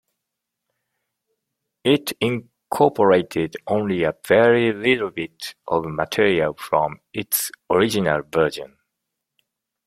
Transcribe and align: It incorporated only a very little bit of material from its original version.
It 1.83 2.13
incorporated 2.19 3.57
only 3.67 4.01
a 4.01 4.15
very 4.27 4.73
little 4.73 5.11
bit 5.11 5.53
of 5.67 5.85
material 5.85 6.55
from 6.55 7.01
its 7.13 7.51
original 7.69 8.23
version. 8.27 8.77